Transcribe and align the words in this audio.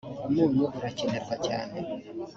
umunyu 0.27 0.63
urakenerwa 0.77 1.35
cyane 1.45 1.77